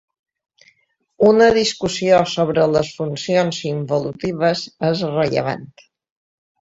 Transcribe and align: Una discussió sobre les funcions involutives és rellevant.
Una 1.31 1.49
discussió 1.57 2.21
sobre 2.33 2.65
les 2.77 2.89
funcions 3.01 3.61
involutives 3.73 4.65
és 4.93 5.05
rellevant. 5.17 5.69